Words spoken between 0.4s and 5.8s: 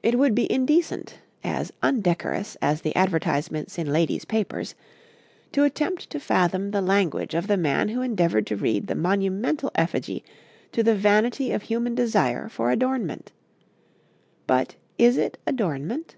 indecent, as undecorous as the advertisements in ladies' papers, to